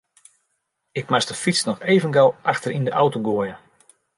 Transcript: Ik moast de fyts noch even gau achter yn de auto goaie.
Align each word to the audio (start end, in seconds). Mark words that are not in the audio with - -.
Ik 0.99 1.09
moast 1.09 1.27
de 1.27 1.33
fyts 1.43 1.63
noch 1.67 1.79
even 1.91 2.13
gau 2.15 2.29
achter 2.51 2.71
yn 2.77 2.83
de 2.87 2.91
auto 2.99 3.19
goaie. 3.27 3.55